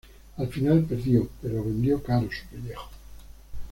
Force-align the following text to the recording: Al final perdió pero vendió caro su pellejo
Al 0.37 0.47
final 0.47 0.83
perdió 0.85 1.29
pero 1.43 1.63
vendió 1.63 2.01
caro 2.01 2.27
su 2.31 2.47
pellejo 2.47 2.89